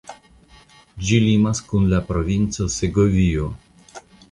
Ĝi 1.09 1.19
limas 1.25 1.61
kun 1.67 1.85
la 1.93 2.01
provinco 2.09 2.69
Segovio. 2.79 3.53